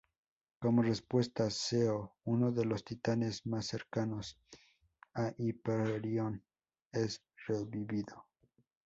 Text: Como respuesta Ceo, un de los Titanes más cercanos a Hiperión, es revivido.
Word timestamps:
Como 0.57 0.81
respuesta 0.81 1.51
Ceo, 1.51 2.15
un 2.23 2.51
de 2.55 2.65
los 2.65 2.83
Titanes 2.83 3.45
más 3.45 3.67
cercanos 3.67 4.35
a 5.13 5.31
Hiperión, 5.37 6.43
es 6.91 7.23
revivido. 7.45 8.25